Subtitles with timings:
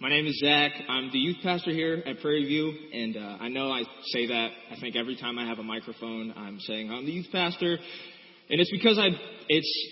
[0.00, 0.70] My name is Zach.
[0.88, 4.50] I'm the youth pastor here at Prairie View, and uh, I know I say that.
[4.70, 8.60] I think every time I have a microphone, I'm saying I'm the youth pastor, and
[8.60, 9.08] it's because I
[9.48, 9.88] it's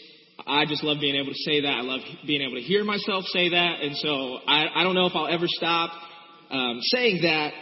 [0.47, 1.73] I just love being able to say that.
[1.73, 5.07] I love being able to hear myself say that, and so I, I don't know
[5.07, 5.91] if I'll ever stop
[6.53, 7.53] um, saying that.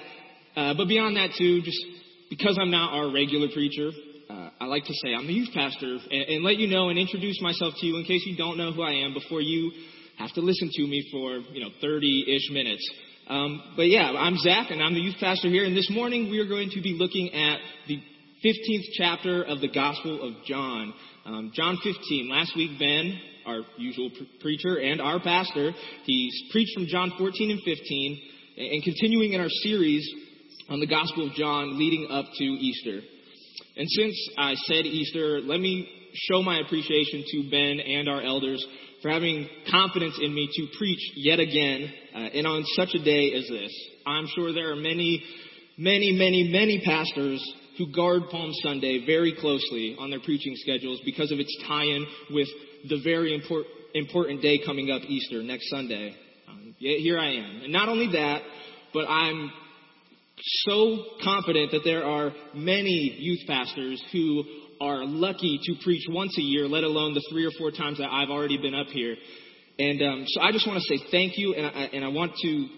[0.55, 1.81] Uh, but beyond that, too, just
[2.29, 3.89] because I'm not our regular preacher,
[4.29, 6.99] uh, I like to say I'm the youth pastor and, and let you know and
[6.99, 9.73] introduce myself to you in case you don't know who I am before you
[10.19, 12.89] have to listen to me for, you know, 30-ish minutes.
[13.27, 15.64] Um, but yeah, I'm Zach, and I'm the youth pastor here.
[15.64, 17.99] And this morning we are going to be looking at the
[18.45, 20.93] 15th chapter of the Gospel of John.
[21.25, 22.29] Um, John 15.
[22.31, 25.73] Last week, Ben, our usual pre- preacher and our pastor,
[26.04, 28.23] he preached from John 14 and 15,
[28.59, 30.07] and continuing in our series
[30.68, 33.01] on the Gospel of John leading up to Easter.
[33.77, 38.65] And since I said Easter, let me show my appreciation to Ben and our elders
[39.05, 43.34] for having confidence in me to preach yet again, uh, and on such a day
[43.34, 43.70] as this.
[44.06, 45.22] I'm sure there are many,
[45.77, 47.45] many, many, many pastors
[47.77, 52.48] who guard Palm Sunday very closely on their preaching schedules because of its tie-in with
[52.89, 56.17] the very import, important day coming up, Easter, next Sunday.
[56.48, 57.61] Um, here I am.
[57.64, 58.41] And not only that,
[58.95, 59.53] but I'm
[60.64, 64.45] so confident that there are many youth pastors who
[64.85, 68.11] are lucky to preach once a year, let alone the three or four times that
[68.11, 69.17] I've already been up here.
[69.79, 72.33] And um, so I just want to say thank you, and I, and I want
[72.43, 72.69] to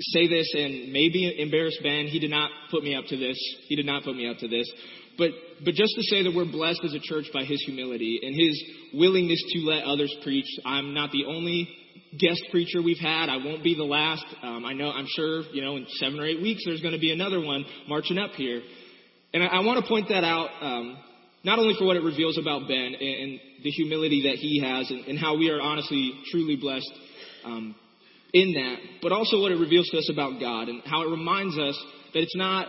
[0.00, 2.06] say this and maybe embarrass Ben.
[2.06, 3.36] He did not put me up to this.
[3.68, 4.70] He did not put me up to this.
[5.18, 5.30] But,
[5.64, 8.62] but just to say that we're blessed as a church by his humility and his
[8.94, 10.46] willingness to let others preach.
[10.64, 11.68] I'm not the only
[12.18, 13.28] guest preacher we've had.
[13.28, 14.24] I won't be the last.
[14.42, 17.00] Um, I know, I'm sure, you know, in seven or eight weeks there's going to
[17.00, 18.62] be another one marching up here.
[19.34, 20.96] And I, I want to point that out um,
[21.44, 25.06] not only for what it reveals about Ben and, the humility that he has and,
[25.06, 26.92] and, how we are honestly, truly blessed
[27.44, 27.76] um,
[28.32, 31.56] in that, but also what it reveals to us about God and how it reminds
[31.56, 31.80] us
[32.12, 32.66] that it's not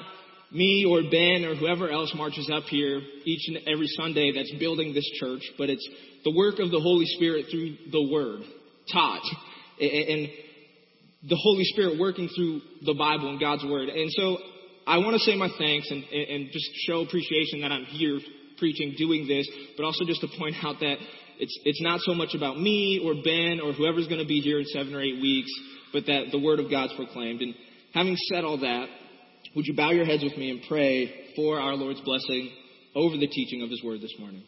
[0.52, 4.94] me or Ben or whoever else marches up here each and every Sunday that's building
[4.94, 5.88] this church, but it's
[6.24, 8.42] the work of the Holy Spirit through the Word
[8.92, 9.24] taught.
[9.82, 10.30] And
[11.28, 13.90] the Holy Spirit working through the Bible and God's Word.
[13.90, 14.38] And so
[14.86, 18.20] I want to say my thanks and, and just show appreciation that I'm here
[18.64, 20.96] preaching, doing this, but also just to point out that
[21.38, 24.58] it's, it's not so much about me or Ben or whoever's going to be here
[24.58, 25.52] in seven or eight weeks,
[25.92, 27.42] but that the Word of God's proclaimed.
[27.42, 27.54] And
[27.94, 28.86] having said all that,
[29.54, 32.52] would you bow your heads with me and pray for our Lord's blessing
[32.96, 34.44] over the teaching of His Word this morning?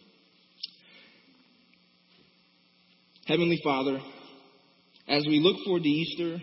[3.27, 3.99] Heavenly Father,
[5.09, 6.37] as we look forward to Easter,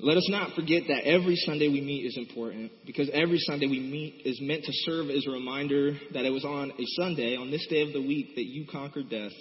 [0.00, 3.80] let us not forget that every Sunday we meet is important because every Sunday we
[3.80, 7.50] meet is meant to serve as a reminder that it was on a Sunday, on
[7.50, 9.32] this day of the week, that you conquered death,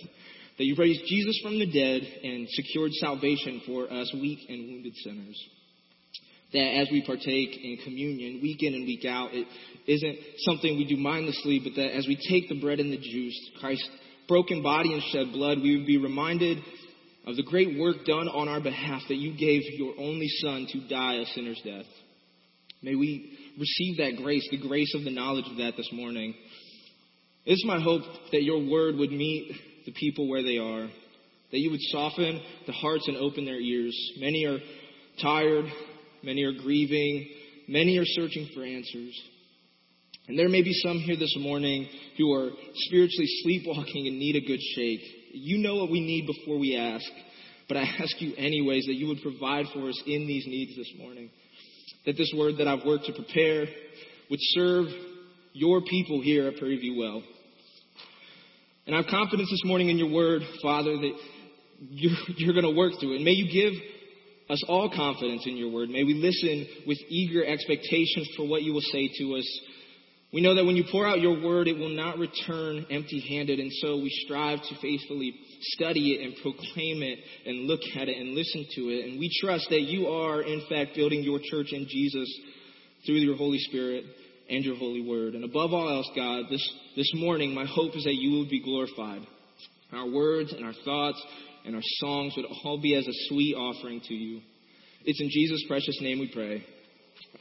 [0.57, 4.95] that you raised Jesus from the dead and secured salvation for us weak and wounded
[5.03, 5.39] sinners.
[6.53, 9.45] That as we partake in communion week in and week out, it
[9.85, 13.51] isn't something we do mindlessly, but that as we take the bread and the juice,
[13.59, 13.87] Christ's
[14.27, 16.57] broken body and shed blood, we would be reminded
[17.27, 20.87] of the great work done on our behalf that you gave your only Son to
[20.87, 21.85] die a sinner's death.
[22.81, 26.33] May we receive that grace, the grace of the knowledge of that this morning.
[27.45, 29.51] It's my hope that your word would meet
[29.85, 30.87] the people where they are,
[31.51, 33.95] that you would soften the hearts and open their ears.
[34.19, 34.59] Many are
[35.21, 35.65] tired,
[36.23, 37.27] many are grieving,
[37.67, 39.21] many are searching for answers.
[40.29, 44.47] And there may be some here this morning who are spiritually sleepwalking and need a
[44.47, 45.16] good shake.
[45.37, 47.05] You know what we need before we ask.
[47.67, 50.91] But I ask you anyways that you would provide for us in these needs this
[50.97, 51.29] morning.
[52.05, 53.65] That this word that I've worked to prepare
[54.29, 54.87] would serve
[55.53, 57.23] your people here at Prairie View well.
[58.85, 61.13] And I have confidence this morning in your word, Father, that
[61.89, 63.15] you're, you're going to work through it.
[63.17, 63.73] And may you give
[64.49, 65.89] us all confidence in your word.
[65.89, 69.61] May we listen with eager expectations for what you will say to us
[70.37, 73.57] we know that when you pour out your word, it will not return empty handed.
[73.57, 77.17] And so we strive to faithfully study it and proclaim it
[77.47, 79.05] and look at it and listen to it.
[79.05, 82.31] And we trust that you are, in fact, building your church in Jesus
[83.03, 84.05] through your Holy Spirit
[84.47, 85.33] and your holy word.
[85.33, 88.61] And above all else, God, this, this morning, my hope is that you will be
[88.61, 89.23] glorified.
[89.91, 91.19] Our words and our thoughts
[91.65, 94.41] and our songs would all be as a sweet offering to you.
[95.03, 96.63] It's in Jesus' precious name we pray.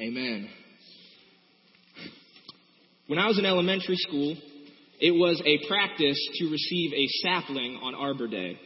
[0.00, 0.48] Amen.
[3.06, 4.36] When I was in elementary school,
[4.98, 8.58] it was a practice to receive a sapling on Arbor Day.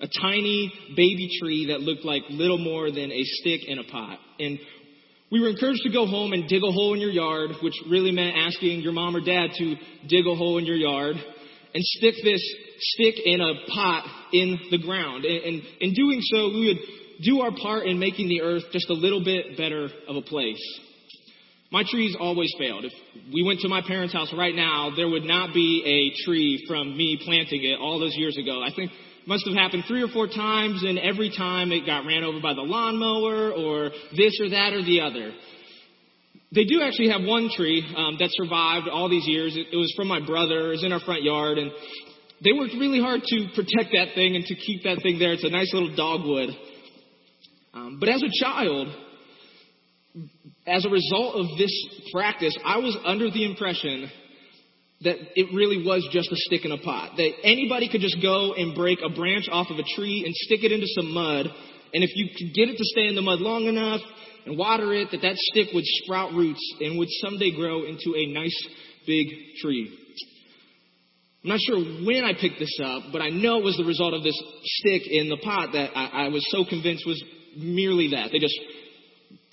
[0.00, 4.18] A tiny baby tree that looked like little more than a stick in a pot.
[4.40, 4.58] And
[5.30, 8.10] we were encouraged to go home and dig a hole in your yard, which really
[8.10, 9.76] meant asking your mom or dad to
[10.08, 12.42] dig a hole in your yard and stick this
[12.80, 15.24] stick in a pot in the ground.
[15.24, 16.78] And, and in doing so, we would
[17.22, 20.80] do our part in making the earth just a little bit better of a place.
[21.74, 22.84] My trees always failed.
[22.84, 22.92] If
[23.34, 26.96] we went to my parents' house right now, there would not be a tree from
[26.96, 28.62] me planting it all those years ago.
[28.62, 28.92] I think
[29.26, 32.54] must have happened three or four times, and every time it got ran over by
[32.54, 35.32] the lawnmower or this or that or the other.
[36.54, 39.56] They do actually have one tree um, that survived all these years.
[39.56, 40.68] It, it was from my brother.
[40.68, 41.72] It was in our front yard, and
[42.44, 45.32] they worked really hard to protect that thing and to keep that thing there.
[45.32, 46.50] It's a nice little dogwood.
[47.72, 48.94] Um, but as a child,
[50.66, 51.72] as a result of this
[52.12, 54.10] practice, I was under the impression
[55.02, 57.16] that it really was just a stick in a pot.
[57.16, 60.64] That anybody could just go and break a branch off of a tree and stick
[60.64, 61.46] it into some mud,
[61.92, 64.00] and if you could get it to stay in the mud long enough
[64.46, 68.32] and water it, that that stick would sprout roots and would someday grow into a
[68.32, 68.56] nice
[69.06, 69.26] big
[69.60, 69.98] tree.
[71.44, 74.14] I'm not sure when I picked this up, but I know it was the result
[74.14, 77.22] of this stick in the pot that I, I was so convinced was
[77.54, 78.32] merely that.
[78.32, 78.58] They just,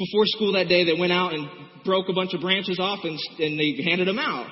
[0.05, 1.47] before school that day, they went out and
[1.85, 4.47] broke a bunch of branches off and, and they handed them out.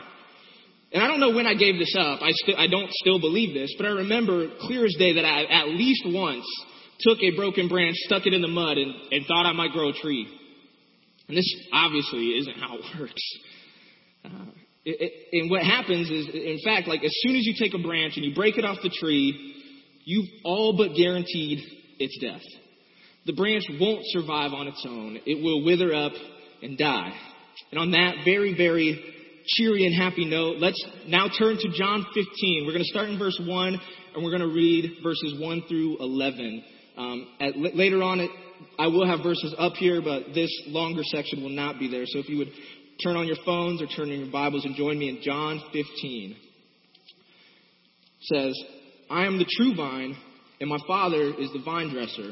[0.91, 2.21] And I don't know when I gave this up.
[2.21, 5.45] I, st- I don't still believe this, but I remember clear as day that I
[5.45, 6.45] at least once
[7.01, 9.89] took a broken branch, stuck it in the mud, and, and thought I might grow
[9.89, 10.27] a tree.
[11.27, 13.21] And this obviously isn't how it works.
[14.25, 14.51] Uh,
[14.83, 17.83] it, it, and what happens is, in fact, like as soon as you take a
[17.83, 19.55] branch and you break it off the tree,
[20.05, 21.59] you've all but guaranteed
[21.99, 22.41] its death.
[23.25, 25.19] The branch won't survive on its own.
[25.25, 26.13] It will wither up
[26.61, 27.13] and die.
[27.71, 29.03] And on that very, very
[29.45, 32.63] cheery and happy note, let's now turn to John 15.
[32.65, 33.79] We're going to start in verse 1
[34.15, 36.63] and we're going to read verses 1 through 11.
[36.97, 38.31] Um, at, later on, it,
[38.77, 42.03] I will have verses up here, but this longer section will not be there.
[42.05, 42.51] So if you would
[43.03, 46.35] turn on your phones or turn on your Bibles and join me in John 15.
[48.21, 48.63] It says,
[49.09, 50.17] I am the true vine,
[50.59, 52.31] and my Father is the vine dresser.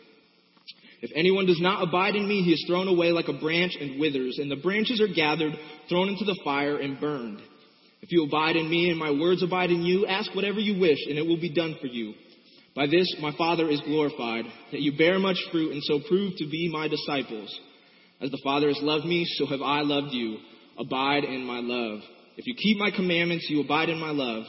[1.01, 3.99] If anyone does not abide in me, he is thrown away like a branch and
[3.99, 5.53] withers, and the branches are gathered,
[5.89, 7.41] thrown into the fire, and burned.
[8.01, 10.99] If you abide in me and my words abide in you, ask whatever you wish,
[11.07, 12.13] and it will be done for you.
[12.75, 16.47] By this my Father is glorified, that you bear much fruit, and so prove to
[16.49, 17.59] be my disciples.
[18.21, 20.37] As the Father has loved me, so have I loved you.
[20.77, 22.01] Abide in my love.
[22.37, 24.43] If you keep my commandments, you abide in my love.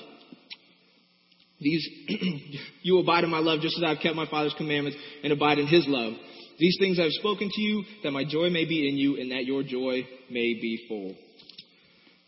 [1.60, 1.88] These,
[2.82, 5.66] you abide in my love just as I've kept my Father's commandments and abide in
[5.66, 6.14] his love.
[6.62, 9.32] These things I have spoken to you, that my joy may be in you, and
[9.32, 11.12] that your joy may be full.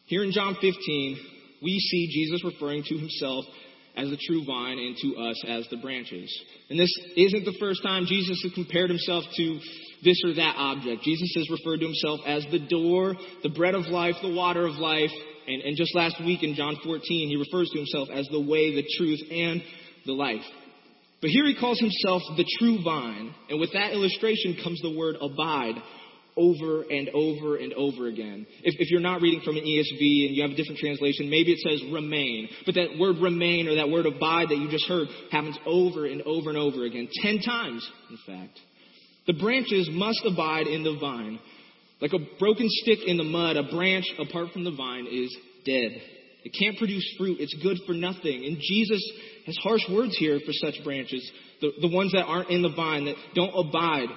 [0.06, 1.19] Here in John 15,
[1.62, 3.44] we see Jesus referring to himself
[3.96, 6.36] as the true vine and to us as the branches.
[6.69, 9.60] And this isn't the first time Jesus has compared himself to
[10.02, 11.02] this or that object.
[11.02, 13.14] Jesus has referred to himself as the door,
[13.44, 15.12] the bread of life, the water of life.
[15.46, 18.75] And, and just last week in John 14, he refers to himself as the way,
[18.75, 19.62] the truth, and
[20.06, 20.42] the life.
[21.20, 23.34] But here he calls himself the true vine.
[23.49, 25.76] And with that illustration comes the word abide
[26.37, 28.46] over and over and over again.
[28.62, 31.53] If, if, you're not reading from an ESV and you have a different translation, maybe
[31.53, 32.48] it says remain.
[32.67, 36.22] But that word remain or that word abide that you just heard happens over and
[36.22, 37.08] over and over again.
[37.22, 38.58] Ten times, in fact.
[39.27, 41.39] The branches must abide in the vine.
[42.00, 45.34] Like a broken stick in the mud, a branch apart from the vine is
[45.65, 45.93] dead.
[46.44, 47.39] It can't produce fruit.
[47.41, 48.44] It's good for nothing.
[48.44, 49.03] And Jesus
[49.46, 51.29] has harsh words here for such branches,
[51.60, 54.08] the, the ones that aren't in the vine, that don't abide.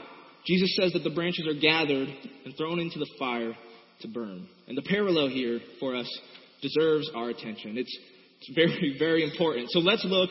[0.45, 2.09] Jesus says that the branches are gathered
[2.45, 3.53] and thrown into the fire
[4.01, 4.47] to burn.
[4.67, 6.07] And the parallel here for us
[6.61, 7.77] deserves our attention.
[7.77, 7.97] It's,
[8.41, 9.69] it's very, very important.
[9.71, 10.29] So let's look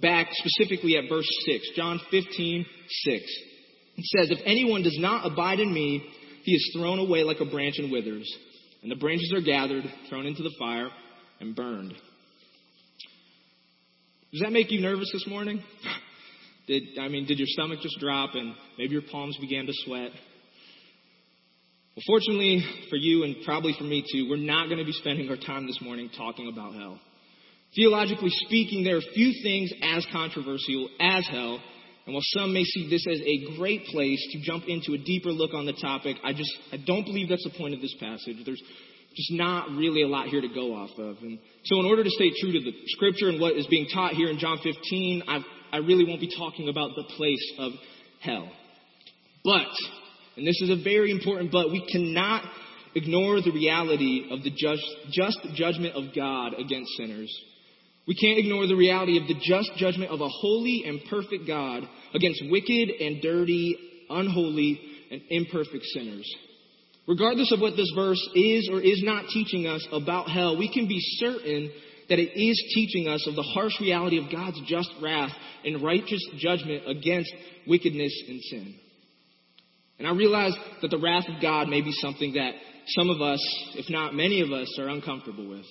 [0.00, 3.24] back specifically at verse 6, John 15, 6.
[3.96, 6.06] It says, If anyone does not abide in me,
[6.44, 8.32] he is thrown away like a branch and withers.
[8.82, 10.88] And the branches are gathered, thrown into the fire,
[11.40, 11.94] and burned.
[14.32, 15.62] Does that make you nervous this morning?
[16.66, 20.10] Did, I mean, did your stomach just drop and maybe your palms began to sweat?
[21.94, 25.30] Well, fortunately for you and probably for me too, we're not going to be spending
[25.30, 26.98] our time this morning talking about hell.
[27.76, 31.60] Theologically speaking, there are few things as controversial as hell,
[32.06, 35.30] and while some may see this as a great place to jump into a deeper
[35.30, 38.38] look on the topic, I just I don't believe that's the point of this passage.
[38.44, 38.62] There's
[39.16, 41.16] just not really a lot here to go off of.
[41.22, 44.12] And so in order to stay true to the scripture and what is being taught
[44.12, 45.40] here in John 15, I,
[45.72, 47.72] I really won't be talking about the place of
[48.20, 48.48] hell.
[49.44, 49.68] But
[50.36, 51.70] And this is a very important but.
[51.70, 52.44] We cannot
[52.94, 57.32] ignore the reality of the just, just judgment of God against sinners.
[58.06, 61.82] We can't ignore the reality of the just judgment of a holy and perfect God
[62.14, 63.76] against wicked and dirty,
[64.10, 64.80] unholy,
[65.10, 66.32] and imperfect sinners.
[67.06, 70.88] Regardless of what this verse is or is not teaching us about hell, we can
[70.88, 71.70] be certain
[72.08, 75.32] that it is teaching us of the harsh reality of God's just wrath
[75.64, 77.32] and righteous judgment against
[77.66, 78.74] wickedness and sin.
[79.98, 82.52] And I realize that the wrath of God may be something that
[82.88, 83.40] some of us,
[83.74, 85.64] if not many of us, are uncomfortable with.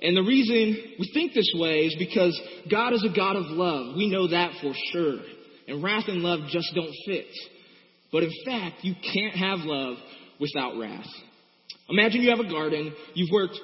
[0.00, 2.38] And the reason we think this way is because
[2.70, 3.96] God is a God of love.
[3.96, 5.18] We know that for sure.
[5.66, 7.26] And wrath and love just don't fit.
[8.12, 9.96] But in fact, you can't have love
[10.40, 11.06] without wrath.
[11.88, 13.58] Imagine you have a garden, you've worked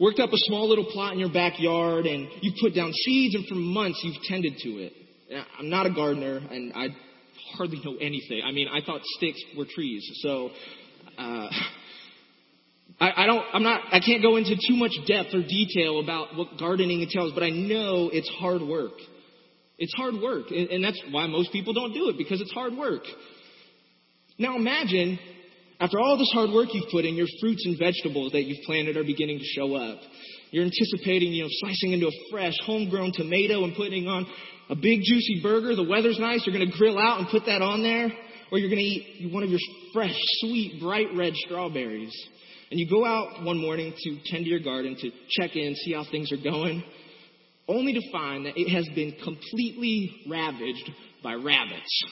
[0.00, 3.46] worked up a small little plot in your backyard and you've put down seeds and
[3.46, 4.92] for months you've tended to it.
[5.58, 6.88] I'm not a gardener and I
[7.56, 8.42] hardly know anything.
[8.44, 10.04] I mean, I thought sticks were trees.
[10.22, 10.50] So,
[11.18, 11.48] uh,
[13.00, 16.58] I, don't, I'm not, I can't go into too much depth or detail about what
[16.58, 18.92] gardening entails, but I know it's hard work.
[19.78, 20.50] It's hard work.
[20.50, 23.02] And that's why most people don't do it, because it's hard work.
[24.38, 25.18] Now imagine,
[25.82, 28.96] after all this hard work you've put in, your fruits and vegetables that you've planted
[28.96, 29.98] are beginning to show up.
[30.52, 34.24] You're anticipating, you know, slicing into a fresh, homegrown tomato and putting on
[34.70, 35.74] a big juicy burger.
[35.74, 36.46] The weather's nice.
[36.46, 38.12] You're going to grill out and put that on there.
[38.52, 39.58] Or you're going to eat one of your
[39.92, 42.14] fresh, sweet, bright red strawberries.
[42.70, 45.94] And you go out one morning to tend to your garden to check in, see
[45.94, 46.84] how things are going,
[47.66, 50.90] only to find that it has been completely ravaged
[51.24, 52.04] by rabbits.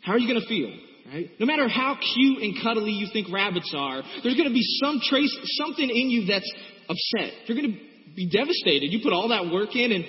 [0.00, 0.87] How are you going to feel?
[1.12, 1.30] Right?
[1.40, 5.00] No matter how cute and cuddly you think rabbits are, there's going to be some
[5.02, 6.50] trace, something in you that's
[6.88, 7.32] upset.
[7.46, 8.92] You're going to be devastated.
[8.92, 10.04] You put all that work in, and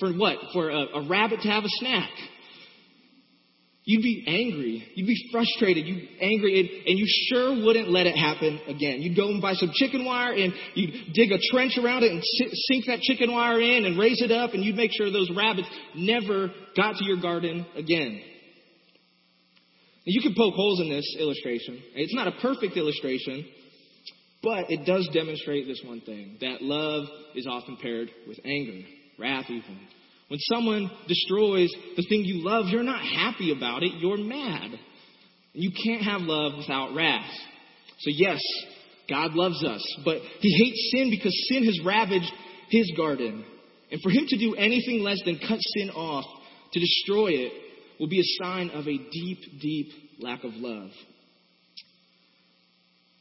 [0.00, 0.38] for what?
[0.52, 2.10] For a, a rabbit to have a snack.
[3.84, 4.86] You'd be angry.
[4.94, 5.86] You'd be frustrated.
[5.86, 9.02] You'd be angry, and, and, you sure wouldn't let it happen again.
[9.02, 12.22] You'd go and buy some chicken wire, and you'd dig a trench around it and
[12.24, 15.68] sink that chicken wire in and raise it up, and you'd make sure those rabbits
[15.94, 18.20] never got to your garden again.
[20.04, 21.82] You can poke holes in this illustration.
[21.94, 23.44] It's not a perfect illustration,
[24.42, 28.86] but it does demonstrate this one thing that love is often paired with anger,
[29.18, 29.78] wrath, even.
[30.28, 34.70] When someone destroys the thing you love, you're not happy about it, you're mad.
[34.70, 37.30] And you can't have love without wrath.
[37.98, 38.40] So, yes,
[39.08, 42.32] God loves us, but He hates sin because sin has ravaged
[42.70, 43.44] His garden.
[43.90, 46.24] And for Him to do anything less than cut sin off,
[46.72, 47.52] to destroy it,
[48.00, 50.88] will be a sign of a deep, deep lack of love.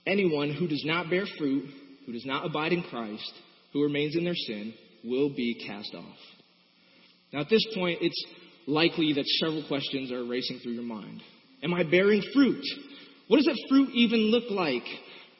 [0.07, 1.69] Anyone who does not bear fruit,
[2.05, 3.31] who does not abide in Christ,
[3.73, 6.17] who remains in their sin, will be cast off.
[7.33, 8.25] Now, at this point, it's
[8.65, 11.21] likely that several questions are racing through your mind.
[11.61, 12.63] Am I bearing fruit?
[13.27, 14.83] What does that fruit even look like?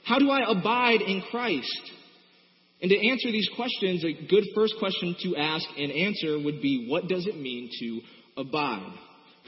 [0.03, 1.91] How do I abide in Christ?
[2.81, 6.87] And to answer these questions, a good first question to ask and answer would be
[6.89, 8.01] what does it mean to
[8.41, 8.93] abide?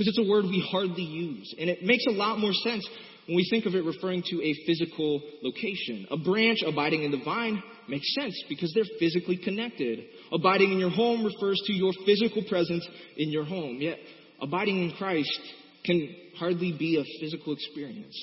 [0.02, 1.54] Because it's a word we hardly use.
[1.60, 2.90] And it makes a lot more sense
[3.28, 6.08] when we think of it referring to a physical location.
[6.10, 10.00] A branch abiding in the vine makes sense because they're physically connected.
[10.32, 12.84] Abiding in your home refers to your physical presence
[13.16, 13.78] in your home.
[13.80, 14.00] Yet,
[14.42, 15.40] abiding in Christ
[15.86, 18.18] can hardly be a physical experience.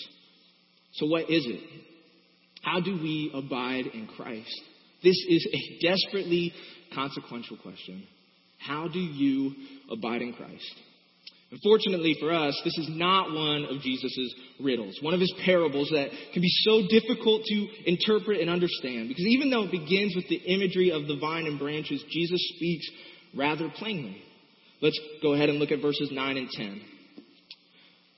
[0.95, 1.61] So, what is it?
[2.61, 4.63] How do we abide in Christ?
[5.05, 6.53] This is a desperately
[6.93, 8.03] consequential question.
[8.59, 9.55] How do you
[9.93, 10.75] abide in Christ?
[11.51, 16.11] Unfortunately for us, this is not one of Jesus' riddles, one of his parables that
[16.35, 19.09] can be so difficult to interpret and understand.
[19.09, 22.87] Because even though it begins with the imagery of the vine and branches, Jesus speaks
[23.35, 24.23] rather plainly.
[24.83, 26.67] Let's go ahead and look at verses 9 and 10.
[27.17, 27.25] It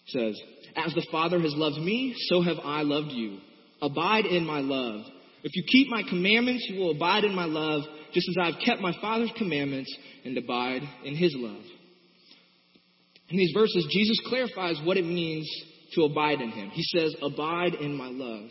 [0.09, 0.41] says,
[0.75, 3.39] As the Father has loved me, so have I loved you.
[3.81, 5.03] Abide in my love.
[5.45, 7.83] If you keep my commandments, you will abide in my love,
[8.13, 11.63] just as I have kept my Father's commandments and abide in his love.
[13.31, 15.49] In these verses, Jesus clarifies what it means
[15.95, 16.71] to abide in him.
[16.71, 18.51] He says, Abide in my love.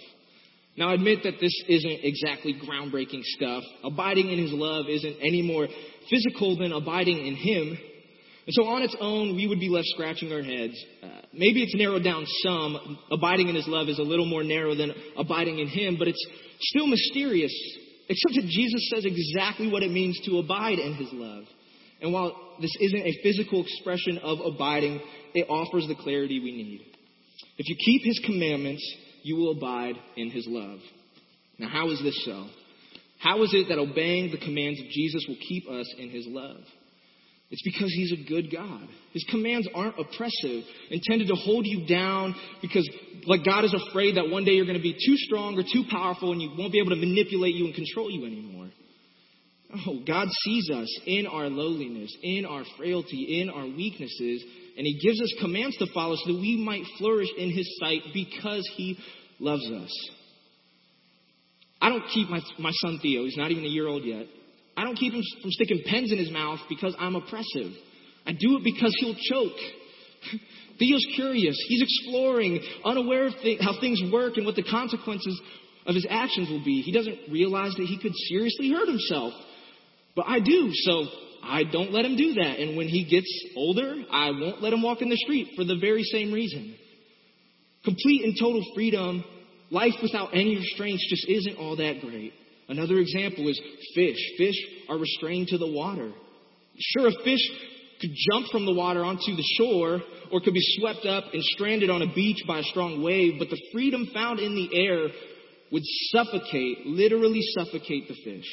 [0.78, 3.64] Now, I admit that this isn't exactly groundbreaking stuff.
[3.84, 5.68] Abiding in his love isn't any more
[6.10, 7.78] physical than abiding in him.
[8.48, 10.74] And so, on its own, we would be left scratching our heads.
[11.04, 12.98] Uh, maybe it's narrowed down some.
[13.12, 16.26] Abiding in his love is a little more narrow than abiding in him, but it's
[16.62, 17.54] still mysterious,
[18.08, 21.44] except that Jesus says exactly what it means to abide in his love.
[22.02, 25.02] And while this isn't a physical expression of abiding,
[25.34, 26.82] it offers the clarity we need.
[27.58, 28.84] If you keep his commandments,
[29.24, 30.80] you will abide in his love.
[31.58, 32.48] Now, how is this so?
[33.20, 36.62] How is it that obeying the commands of Jesus will keep us in his love?
[37.52, 38.88] It's because he's a good God.
[39.12, 42.88] His commands aren't oppressive, intended to hold you down because,
[43.26, 45.84] like, God is afraid that one day you're going to be too strong or too
[45.90, 48.70] powerful and you won't be able to manipulate you and control you anymore.
[49.88, 54.44] Oh, God sees us in our lowliness, in our frailty, in our weaknesses,
[54.78, 58.02] and He gives us commands to follow so that we might flourish in His sight
[58.14, 58.98] because He
[59.40, 60.10] loves us.
[61.82, 64.26] I don't keep my, my son Theo, he's not even a year old yet.
[64.76, 67.72] I don't keep him from sticking pens in his mouth because I'm oppressive.
[68.26, 69.58] I do it because he'll choke.
[70.80, 71.58] Theo's curious.
[71.68, 75.42] He's exploring, unaware of th- how things work and what the consequences
[75.86, 76.82] of his actions will be.
[76.82, 79.34] He doesn't realize that he could seriously hurt himself.
[80.16, 81.06] But I do, so
[81.44, 82.60] I don't let him do that.
[82.60, 85.78] And when he gets older, I won't let him walk in the street for the
[85.80, 86.76] very same reason.
[87.84, 89.24] Complete and total freedom,
[89.72, 92.34] life without any restraints just isn't all that great.
[92.68, 93.60] Another example is
[93.96, 94.18] fish.
[94.38, 94.56] Fish
[94.90, 96.12] are restrained to the water.
[96.78, 97.42] Sure, a fish
[98.00, 100.02] could jump from the water onto the shore
[100.32, 103.50] or could be swept up and stranded on a beach by a strong wave, but
[103.50, 105.08] the freedom found in the air
[105.72, 108.48] would suffocate, literally suffocate the fish.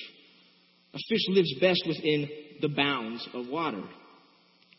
[0.97, 2.27] A fish lives best within
[2.63, 3.83] the bounds of water.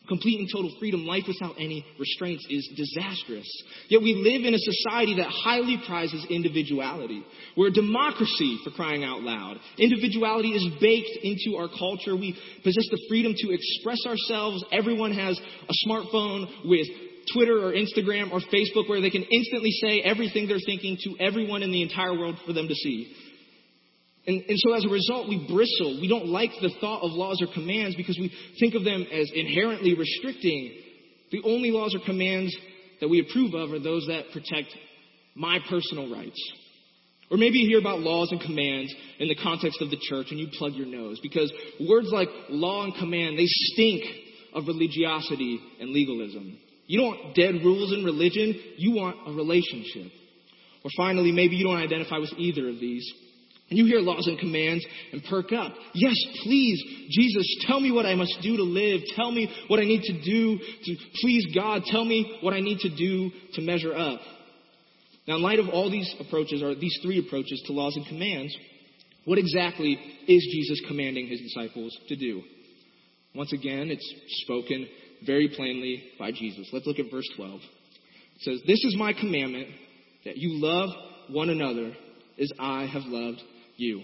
[0.08, 3.46] Complete and total freedom, life without any restraints, is disastrous.
[3.88, 7.22] Yet we live in a society that highly prizes individuality.
[7.56, 9.58] We're a democracy for crying out loud.
[9.78, 12.16] Individuality is baked into our culture.
[12.16, 14.64] We possess the freedom to express ourselves.
[14.72, 16.88] Everyone has a smartphone with
[17.32, 21.62] Twitter or Instagram or Facebook where they can instantly say everything they're thinking to everyone
[21.62, 23.14] in the entire world for them to see.
[24.28, 25.98] And, and, so as a result, we bristle.
[26.02, 28.30] We don't like the thought of laws or commands because we
[28.60, 30.76] think of them as inherently restricting.
[31.32, 32.54] The only laws or commands
[33.00, 34.76] that we approve of are those that protect
[35.34, 36.38] my personal rights.
[37.30, 40.38] Or maybe you hear about laws and commands in the context of the church and
[40.38, 41.50] you plug your nose because
[41.88, 44.04] words like law and command, they stink
[44.54, 46.58] of religiosity and legalism.
[46.86, 50.12] You don't want dead rules in religion, you want a relationship.
[50.84, 53.10] Or finally, maybe you don't identify with either of these.
[53.70, 55.74] And you hear laws and commands and perk up.
[55.92, 59.00] Yes, please, Jesus, tell me what I must do to live.
[59.14, 61.82] Tell me what I need to do to please God.
[61.84, 64.20] Tell me what I need to do to measure up.
[65.26, 68.56] Now, in light of all these approaches, or these three approaches to laws and commands,
[69.26, 72.42] what exactly is Jesus commanding his disciples to do?
[73.34, 74.88] Once again, it's spoken
[75.26, 76.70] very plainly by Jesus.
[76.72, 77.60] Let's look at verse 12.
[77.60, 79.68] It says, This is my commandment,
[80.24, 80.88] that you love
[81.28, 81.92] one another
[82.40, 83.42] as I have loved
[83.78, 84.02] you.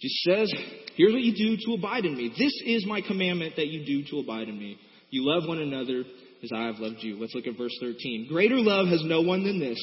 [0.00, 0.52] Jesus says,
[0.96, 2.32] here's what you do to abide in me.
[2.36, 4.76] This is my commandment that you do to abide in me.
[5.10, 6.02] You love one another
[6.42, 7.20] as I have loved you.
[7.20, 8.26] Let's look at verse 13.
[8.28, 9.78] Greater love has no one than this,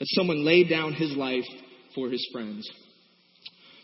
[0.00, 1.44] that someone laid down his life
[1.94, 2.68] for his friends.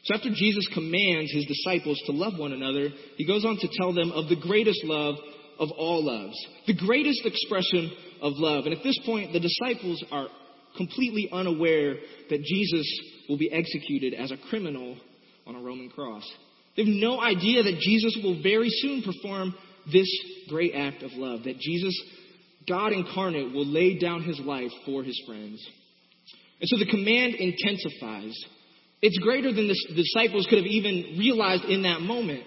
[0.04, 3.92] So after Jesus commands his disciples to love one another, he goes on to tell
[3.92, 5.16] them of the greatest love
[5.58, 6.34] of all loves,
[6.66, 8.64] the greatest expression of love.
[8.64, 10.26] And at this point, the disciples are
[10.76, 11.96] completely unaware
[12.28, 14.96] that Jesus will be executed as a criminal
[15.46, 16.28] on a Roman cross.
[16.76, 19.54] They have no idea that Jesus will very soon perform
[19.92, 20.09] this
[20.48, 22.00] great act of love, that Jesus,
[22.68, 25.66] God incarnate, will lay down his life for his friends.
[26.61, 28.38] And so the command intensifies.
[29.02, 32.44] It's greater than the disciples could have even realized in that moment.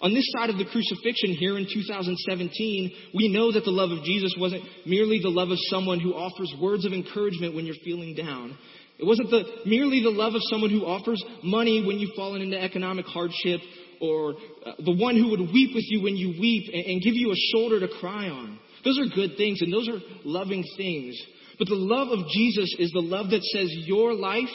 [0.00, 4.04] On this side of the crucifixion here in 2017, we know that the love of
[4.04, 8.14] Jesus wasn't merely the love of someone who offers words of encouragement when you're feeling
[8.14, 8.56] down.
[8.98, 12.60] It wasn't the, merely the love of someone who offers money when you've fallen into
[12.60, 13.60] economic hardship
[14.00, 14.34] or
[14.66, 17.32] uh, the one who would weep with you when you weep and, and give you
[17.32, 18.58] a shoulder to cry on.
[18.84, 21.20] Those are good things and those are loving things.
[21.58, 24.48] But the love of Jesus is the love that says your life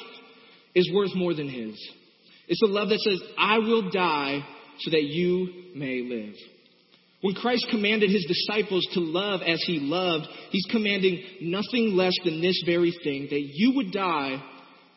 [0.73, 1.75] is worth more than his.
[2.47, 4.39] It's the love that says, I will die
[4.79, 6.35] so that you may live.
[7.21, 12.41] When Christ commanded his disciples to love as he loved, he's commanding nothing less than
[12.41, 14.43] this very thing, that you would die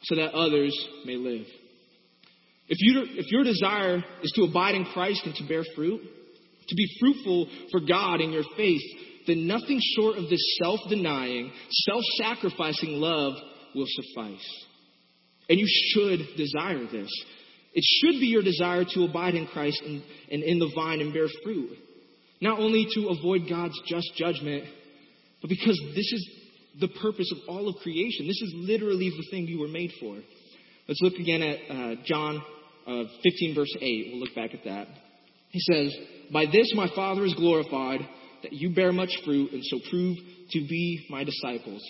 [0.02, 1.46] so that others may live.
[2.68, 6.00] If, you, if your desire is to abide in Christ and to bear fruit,
[6.68, 8.82] to be fruitful for God in your faith,
[9.28, 13.34] then nothing short of this self-denying, self-sacrificing love
[13.74, 14.64] will suffice.
[15.48, 17.10] And you should desire this.
[17.76, 21.12] It should be your desire to abide in Christ and, and in the vine and
[21.12, 21.76] bear fruit.
[22.40, 24.64] Not only to avoid God's just judgment,
[25.42, 26.30] but because this is
[26.80, 28.26] the purpose of all of creation.
[28.26, 30.16] This is literally the thing you were made for.
[30.88, 32.42] Let's look again at uh, John
[32.86, 34.06] uh, 15, verse 8.
[34.10, 34.86] We'll look back at that.
[35.50, 35.94] He says,
[36.32, 38.00] By this my Father is glorified,
[38.42, 40.16] that you bear much fruit, and so prove
[40.52, 41.82] to be my disciples.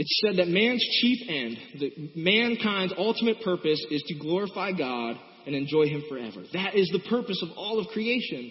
[0.00, 5.54] It's said that man's chief end, that mankind's ultimate purpose is to glorify God and
[5.54, 6.42] enjoy Him forever.
[6.54, 8.50] That is the purpose of all of creation.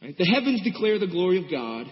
[0.00, 0.16] Right?
[0.16, 1.88] The heavens declare the glory of God.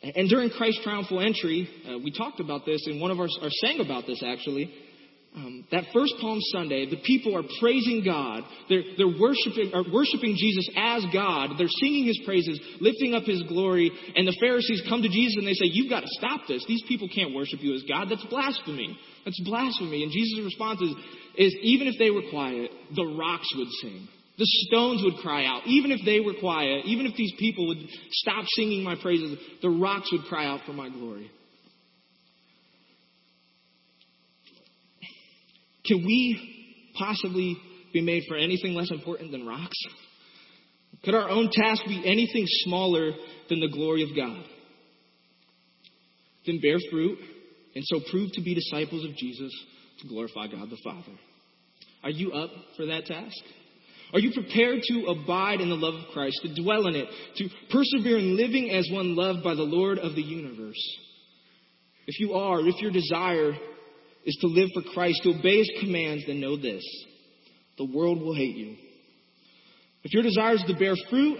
[0.00, 3.80] And during Christ's triumphal entry, uh, we talked about this, and one of our, sang
[3.80, 4.72] about this actually.
[5.38, 8.42] Um, that first Palm Sunday, the people are praising God.
[8.68, 11.50] They're, they're worshiping, are worshiping Jesus as God.
[11.56, 13.92] They're singing His praises, lifting up His glory.
[14.16, 16.64] And the Pharisees come to Jesus and they say, "You've got to stop this.
[16.66, 18.08] These people can't worship you as God.
[18.10, 18.98] That's blasphemy.
[19.24, 20.92] That's blasphemy." And Jesus' response is,
[21.36, 24.08] is even if they were quiet, the rocks would sing.
[24.38, 25.66] The stones would cry out.
[25.66, 27.78] Even if they were quiet, even if these people would
[28.10, 31.30] stop singing my praises, the rocks would cry out for my glory.
[35.84, 37.56] Can we possibly
[37.92, 39.78] be made for anything less important than rocks?
[41.04, 43.12] Could our own task be anything smaller
[43.48, 44.44] than the glory of God?
[46.46, 47.18] Then bear fruit
[47.74, 49.52] and so prove to be disciples of Jesus
[50.00, 51.12] to glorify God the Father.
[52.02, 53.36] Are you up for that task?
[54.12, 57.48] Are you prepared to abide in the love of Christ, to dwell in it, to
[57.70, 60.98] persevere in living as one loved by the Lord of the universe?
[62.06, 63.52] If you are, if your desire
[64.28, 66.84] is to live for Christ, to obey his commands, then know this
[67.78, 68.76] the world will hate you.
[70.02, 71.38] If your desire is to bear fruit,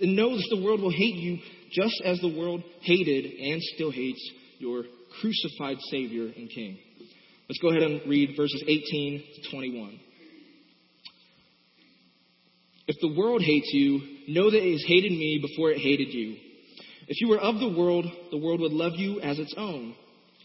[0.00, 1.38] then know that the world will hate you
[1.72, 4.84] just as the world hated and still hates your
[5.20, 6.78] crucified Savior and King.
[7.48, 10.00] Let's go ahead and read verses 18 to 21.
[12.86, 16.36] If the world hates you, know that it has hated me before it hated you.
[17.08, 19.94] If you were of the world, the world would love you as its own.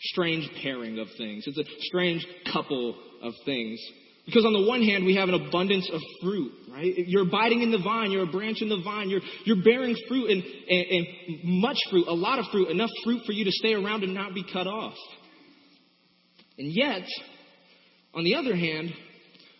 [0.00, 1.44] strange pairing of things.
[1.46, 3.80] It's a strange couple of things.
[4.26, 6.92] Because on the one hand, we have an abundance of fruit, right?
[6.96, 10.30] You're abiding in the vine, you're a branch in the vine, you're, you're bearing fruit
[10.30, 11.06] and, and, and
[11.44, 14.34] much fruit, a lot of fruit, enough fruit for you to stay around and not
[14.34, 14.94] be cut off.
[16.58, 17.02] And yet,
[18.14, 18.92] on the other hand,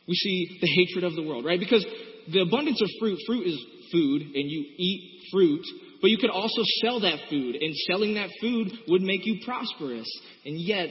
[0.07, 1.59] we see the hatred of the world, right?
[1.59, 1.85] Because
[2.31, 5.65] the abundance of fruit, fruit is food, and you eat fruit,
[6.01, 10.09] but you could also sell that food, and selling that food would make you prosperous.
[10.45, 10.91] And yet,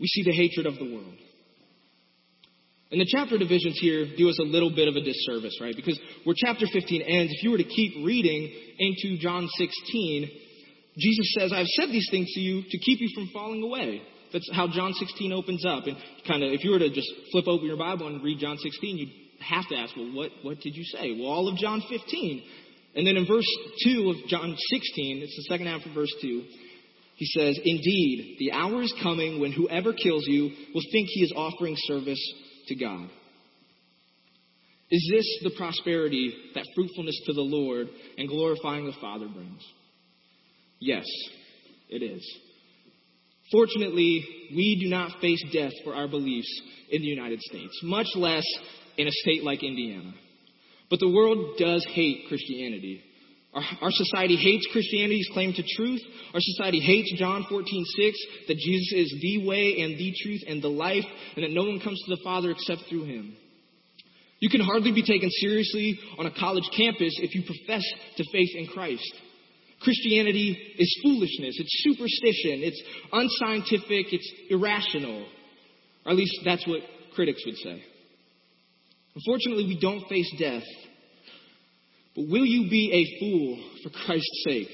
[0.00, 1.14] we see the hatred of the world.
[2.92, 5.74] And the chapter divisions here do us a little bit of a disservice, right?
[5.74, 10.30] Because where chapter 15 ends, if you were to keep reading into John 16,
[10.96, 14.02] Jesus says, I've said these things to you to keep you from falling away.
[14.32, 15.86] That's how John 16 opens up.
[15.86, 18.56] And kind of, if you were to just flip open your Bible and read John
[18.56, 21.16] 16, you'd have to ask, well, what, what did you say?
[21.18, 22.42] Well, all of John 15.
[22.96, 23.46] And then in verse
[23.84, 26.42] 2 of John 16, it's the second half of verse 2,
[27.16, 31.32] he says, Indeed, the hour is coming when whoever kills you will think he is
[31.36, 32.20] offering service
[32.68, 33.08] to God.
[34.90, 39.62] Is this the prosperity that fruitfulness to the Lord and glorifying the Father brings?
[40.78, 41.04] Yes,
[41.88, 42.24] it is.
[43.50, 48.44] Fortunately, we do not face death for our beliefs in the United States, much less
[48.96, 50.12] in a state like Indiana.
[50.88, 53.02] But the world does hate Christianity.
[53.54, 56.00] Our, our, society hates Christianity's claim to truth.
[56.34, 58.18] Our society hates John 14, 6,
[58.48, 61.80] that Jesus is the way and the truth and the life, and that no one
[61.80, 63.34] comes to the Father except through him.
[64.40, 67.82] You can hardly be taken seriously on a college campus if you profess
[68.18, 69.10] to faith in Christ.
[69.80, 75.26] Christianity is foolishness, it's superstition, it's unscientific, it's irrational.
[76.04, 76.80] Or at least that's what
[77.14, 77.82] critics would say.
[79.16, 80.62] Unfortunately, we don't face death.
[82.14, 84.68] But will you be a fool for Christ's sake?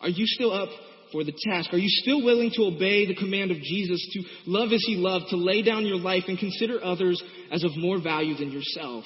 [0.00, 0.70] Are you still up
[1.12, 1.72] for the task?
[1.72, 5.26] Are you still willing to obey the command of Jesus to love as he loved,
[5.30, 7.22] to lay down your life and consider others
[7.52, 9.04] as of more value than yourself,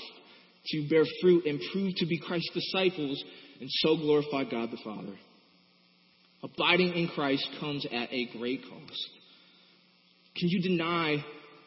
[0.67, 3.23] to bear fruit and prove to be Christ's disciples
[3.61, 5.15] and so glorify God the Father?
[6.43, 9.11] Abiding in Christ comes at a great cost.
[10.37, 11.25] Can you deny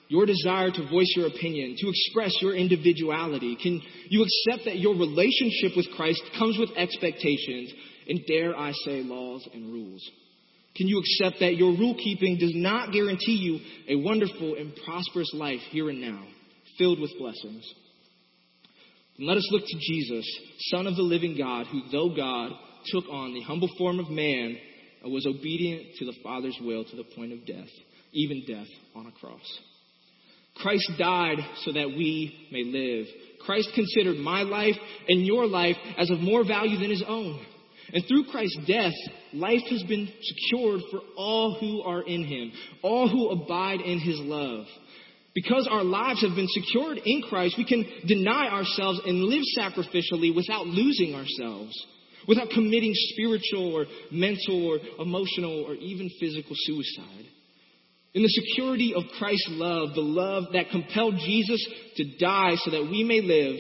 [0.08, 3.58] your desire to voice your opinion, to express your individuality?
[3.62, 7.74] Can you accept that your relationship with Christ comes with expectations
[8.08, 10.04] and, dare I say, laws and rules?
[10.76, 15.32] Can you accept that your rule keeping does not guarantee you a wonderful and prosperous
[15.34, 16.24] life here and now,
[16.78, 17.72] filled with blessings?
[19.18, 20.26] And let us look to Jesus,
[20.72, 22.52] Son of the living God, who, though God,
[22.88, 24.58] took on the humble form of man
[25.04, 27.70] and was obedient to the Father's will to the point of death,
[28.14, 29.60] even death on a cross.
[30.56, 33.08] Christ died so that we may live.
[33.46, 34.76] Christ considered my life
[35.08, 37.44] and your life as of more value than his own.
[37.94, 38.94] And through Christ's death,
[39.34, 44.20] life has been secured for all who are in him, all who abide in his
[44.20, 44.66] love.
[45.36, 50.34] Because our lives have been secured in Christ, we can deny ourselves and live sacrificially
[50.36, 51.86] without losing ourselves,
[52.28, 57.26] without committing spiritual or mental or emotional or even physical suicide.
[58.14, 62.88] In the security of Christ's love, the love that compelled Jesus to die so that
[62.90, 63.60] we may live,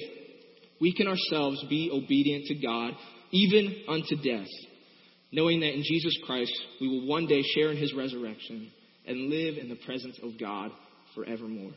[0.80, 2.94] we can ourselves be obedient to God,
[3.32, 4.50] even unto death,
[5.32, 8.70] knowing that in Jesus Christ we will one day share in his resurrection
[9.08, 10.72] and live in the presence of God
[11.16, 11.72] forevermore.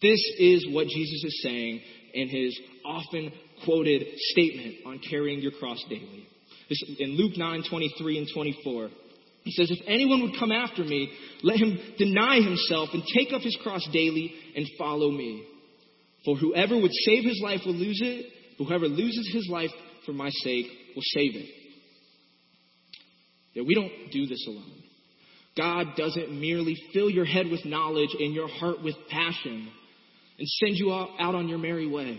[0.00, 1.80] This is what Jesus is saying
[2.14, 3.30] in his often
[3.64, 6.26] quoted statement on carrying your cross daily.
[6.68, 8.88] This, in Luke 9, 23 and 24,
[9.44, 13.42] he says, If anyone would come after me, let him deny himself and take up
[13.42, 15.46] his cross daily and follow me.
[16.24, 18.26] For whoever would save his life will lose it,
[18.56, 19.70] whoever loses his life
[20.06, 21.48] for my sake will save it.
[23.52, 24.82] Yeah, we don't do this alone.
[25.56, 29.68] God doesn't merely fill your head with knowledge and your heart with passion
[30.38, 32.18] and send you out on your merry way.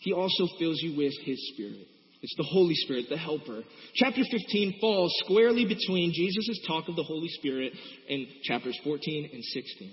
[0.00, 1.86] He also fills you with His Spirit.
[2.26, 3.62] It's the Holy Spirit, the Helper.
[3.94, 7.72] Chapter 15 falls squarely between Jesus' talk of the Holy Spirit
[8.08, 9.92] in chapters 14 and 16.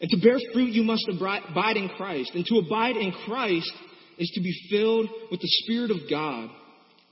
[0.00, 2.30] And to bear fruit, you must abide in Christ.
[2.34, 3.70] And to abide in Christ
[4.16, 6.48] is to be filled with the Spirit of God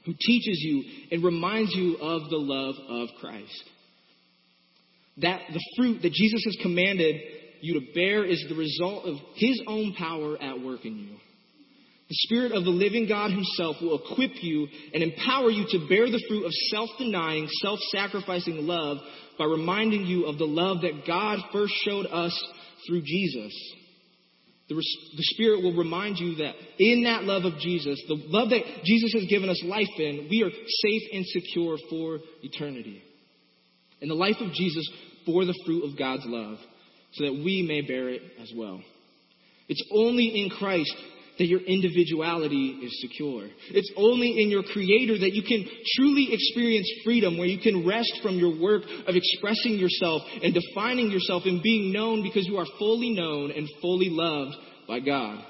[0.07, 3.63] who teaches you and reminds you of the love of Christ
[5.19, 7.21] that the fruit that Jesus has commanded
[7.61, 11.17] you to bear is the result of his own power at work in you.
[12.09, 16.11] The Spirit of the living God himself will equip you and empower you to bear
[16.11, 18.99] the fruit of self-denying, self-sacrificing love
[19.39, 22.39] by reminding you of the love that God first showed us
[22.87, 23.53] through Jesus.
[24.69, 28.63] The, the, Spirit will remind you that in that love of Jesus, the love that
[28.85, 33.03] Jesus has given us life in, we are safe and secure for eternity.
[34.01, 34.89] And the life of Jesus
[35.27, 36.59] bore the fruit of God's love
[37.13, 38.81] so that we may bear it as well.
[39.69, 40.95] It's only in Christ
[41.39, 43.49] that your individuality is secure.
[43.71, 45.67] It's only in your Creator that you can
[45.97, 51.11] truly experience freedom, where you can rest from your work of expressing yourself and defining
[51.11, 55.45] yourself and being known because you are fully known and fully loved by God.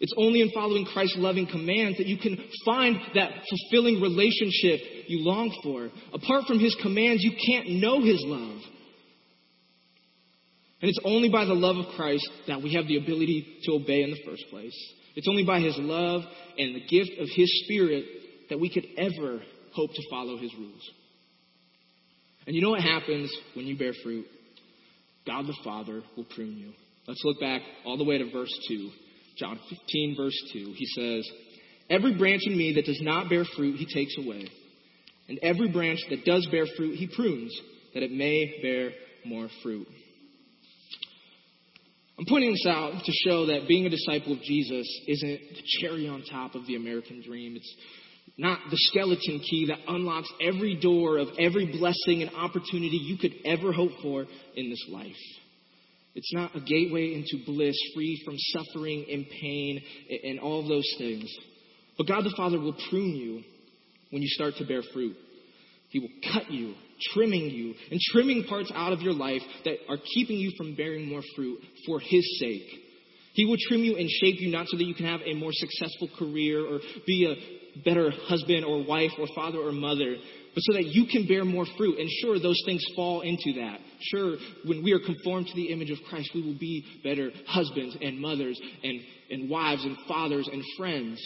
[0.00, 5.22] It's only in following Christ's loving commands that you can find that fulfilling relationship you
[5.24, 5.90] long for.
[6.14, 8.60] Apart from His commands, you can't know His love.
[10.82, 14.02] And it's only by the love of Christ that we have the ability to obey
[14.02, 14.76] in the first place.
[15.14, 16.22] It's only by His love
[16.56, 18.04] and the gift of His Spirit
[18.48, 19.40] that we could ever
[19.74, 20.90] hope to follow His rules.
[22.46, 24.26] And you know what happens when you bear fruit?
[25.26, 26.72] God the Father will prune you.
[27.06, 28.90] Let's look back all the way to verse 2.
[29.36, 31.30] John 15, verse 2, he says,
[31.88, 34.48] Every branch in me that does not bear fruit, he takes away.
[35.28, 37.58] And every branch that does bear fruit, he prunes,
[37.94, 38.90] that it may bear
[39.24, 39.86] more fruit.
[42.20, 46.06] I'm pointing this out to show that being a disciple of Jesus isn't the cherry
[46.06, 47.56] on top of the American dream.
[47.56, 47.74] It's
[48.36, 53.32] not the skeleton key that unlocks every door of every blessing and opportunity you could
[53.46, 55.16] ever hope for in this life.
[56.14, 59.80] It's not a gateway into bliss, free from suffering and pain
[60.22, 61.34] and all those things.
[61.96, 63.42] But God the Father will prune you
[64.10, 65.16] when you start to bear fruit.
[65.88, 66.74] He will cut you,
[67.12, 71.08] trimming you, and trimming parts out of your life that are keeping you from bearing
[71.08, 72.68] more fruit for His sake.
[73.32, 75.52] He will trim you and shape you not so that you can have a more
[75.52, 80.16] successful career or be a better husband or wife or father or mother,
[80.54, 81.98] but so that you can bear more fruit.
[81.98, 83.78] And sure, those things fall into that.
[84.00, 87.96] Sure, when we are conformed to the image of Christ, we will be better husbands
[88.00, 91.20] and mothers and, and wives and fathers and friends.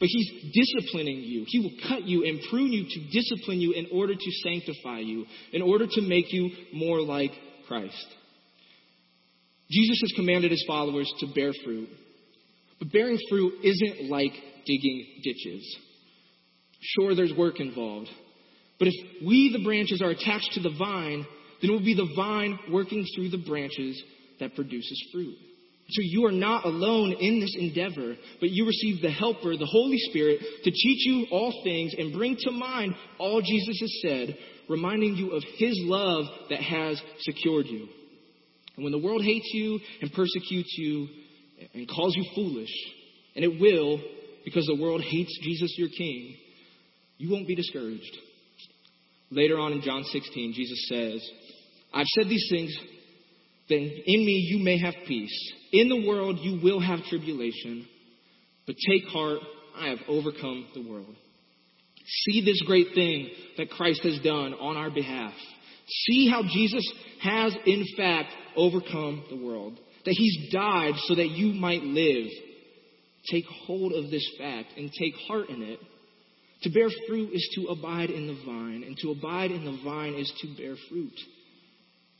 [0.00, 1.44] But He's disciplining you.
[1.46, 5.26] He will cut you and prune you to discipline you in order to sanctify you,
[5.52, 7.30] in order to make you more like
[7.68, 8.06] Christ.
[9.70, 11.88] Jesus has commanded His followers to bear fruit.
[12.78, 14.32] But bearing fruit isn't like
[14.64, 15.76] digging ditches.
[16.80, 18.08] Sure, there's work involved.
[18.78, 21.26] But if we, the branches, are attached to the vine,
[21.60, 24.02] then it will be the vine working through the branches
[24.40, 25.36] that produces fruit.
[25.90, 29.98] So you are not alone in this endeavor, but you receive the Helper, the Holy
[29.98, 35.16] Spirit, to teach you all things and bring to mind all Jesus has said, reminding
[35.16, 37.88] you of His love that has secured you.
[38.76, 41.08] And when the world hates you and persecutes you
[41.74, 42.70] and calls you foolish,
[43.34, 44.00] and it will,
[44.44, 46.36] because the world hates Jesus your King,
[47.18, 48.16] you won't be discouraged.
[49.30, 51.30] Later on in John 16, Jesus says,
[51.92, 52.76] I've said these things,
[53.70, 55.52] that in me you may have peace.
[55.72, 57.86] In the world you will have tribulation,
[58.66, 59.38] but take heart,
[59.78, 61.14] I have overcome the world.
[62.24, 65.32] See this great thing that Christ has done on our behalf.
[66.06, 66.86] See how Jesus
[67.22, 69.78] has, in fact, overcome the world.
[70.04, 72.26] That he's died so that you might live.
[73.30, 75.78] Take hold of this fact and take heart in it.
[76.62, 80.14] To bear fruit is to abide in the vine, and to abide in the vine
[80.14, 81.14] is to bear fruit.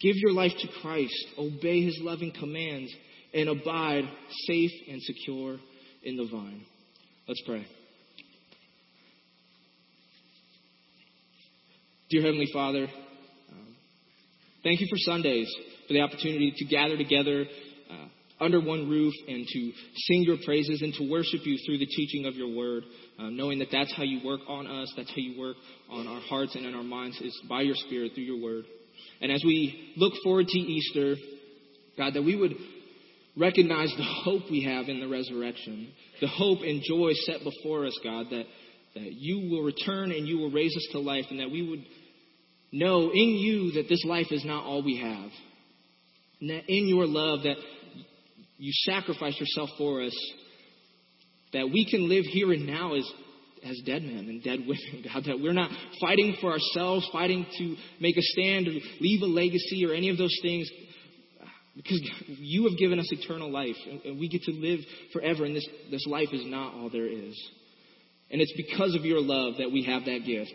[0.00, 2.92] Give your life to Christ, obey his loving commands,
[3.34, 4.04] and abide
[4.46, 5.58] safe and secure
[6.02, 6.64] in the vine.
[7.28, 7.66] Let's pray.
[12.10, 12.88] Dear Heavenly Father,
[13.52, 13.76] um,
[14.64, 15.48] thank you for Sundays,
[15.86, 17.44] for the opportunity to gather together
[17.90, 21.86] uh, under one roof and to sing your praises and to worship you through the
[21.86, 22.82] teaching of your word,
[23.18, 25.56] uh, knowing that that's how you work on us, that's how you work
[25.90, 28.64] on our hearts and in our minds, is by your Spirit through your word.
[29.20, 31.16] And as we look forward to Easter,
[31.96, 32.54] God, that we would
[33.36, 37.98] recognize the hope we have in the resurrection, the hope and joy set before us,
[38.02, 38.44] God, that,
[38.94, 41.84] that you will return and you will raise us to life, and that we would
[42.72, 45.30] know in you that this life is not all we have.
[46.40, 47.56] And that in your love that
[48.56, 50.16] you sacrifice yourself for us,
[51.52, 53.10] that we can live here and now as,
[53.64, 55.70] as dead men and dead women, God, that we're not
[56.00, 60.18] fighting for ourselves, fighting to make a stand or leave a legacy or any of
[60.18, 60.70] those things,
[61.76, 64.80] because you have given us eternal life and we get to live
[65.12, 67.50] forever, and this, this life is not all there is.
[68.30, 70.54] And it's because of your love that we have that gift.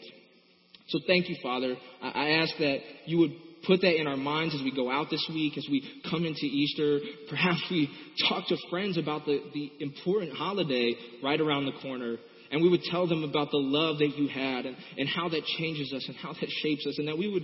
[0.88, 1.76] So thank you, Father.
[2.02, 3.32] I ask that you would
[3.66, 6.46] put that in our minds as we go out this week, as we come into
[6.46, 7.00] Easter.
[7.30, 7.90] Perhaps we
[8.30, 12.18] talk to friends about the, the important holiday right around the corner.
[12.52, 15.44] And we would tell them about the love that you had and, and how that
[15.58, 16.98] changes us and how that shapes us.
[17.00, 17.44] And that we would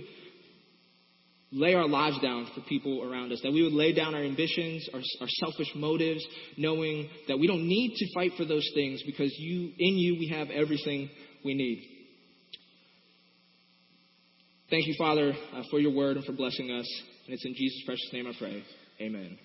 [1.52, 3.40] lay our lives down for people around us.
[3.42, 6.24] That we would lay down our ambitions, our, our selfish motives,
[6.56, 10.28] knowing that we don't need to fight for those things because you, in you we
[10.28, 11.10] have everything
[11.44, 11.88] we need.
[14.70, 16.88] Thank you, Father, uh, for your word and for blessing us.
[17.26, 18.64] And it's in Jesus' precious name I pray.
[19.00, 19.38] Amen.